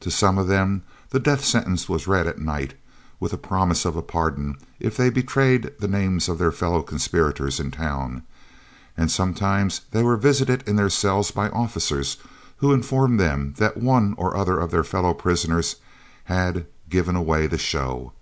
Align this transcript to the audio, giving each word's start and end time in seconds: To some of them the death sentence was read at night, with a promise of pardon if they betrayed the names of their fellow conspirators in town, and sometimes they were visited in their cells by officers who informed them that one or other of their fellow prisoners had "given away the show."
To 0.00 0.10
some 0.10 0.36
of 0.36 0.46
them 0.46 0.82
the 1.08 1.18
death 1.18 1.42
sentence 1.42 1.88
was 1.88 2.06
read 2.06 2.26
at 2.26 2.38
night, 2.38 2.74
with 3.18 3.32
a 3.32 3.38
promise 3.38 3.86
of 3.86 3.96
pardon 4.06 4.58
if 4.78 4.94
they 4.94 5.08
betrayed 5.08 5.72
the 5.78 5.88
names 5.88 6.28
of 6.28 6.36
their 6.38 6.52
fellow 6.52 6.82
conspirators 6.82 7.58
in 7.58 7.70
town, 7.70 8.24
and 8.94 9.10
sometimes 9.10 9.80
they 9.90 10.02
were 10.02 10.18
visited 10.18 10.62
in 10.68 10.76
their 10.76 10.90
cells 10.90 11.30
by 11.30 11.48
officers 11.48 12.18
who 12.58 12.74
informed 12.74 13.18
them 13.18 13.54
that 13.56 13.78
one 13.78 14.12
or 14.18 14.36
other 14.36 14.60
of 14.60 14.70
their 14.70 14.84
fellow 14.84 15.14
prisoners 15.14 15.76
had 16.24 16.66
"given 16.90 17.16
away 17.16 17.46
the 17.46 17.56
show." 17.56 18.12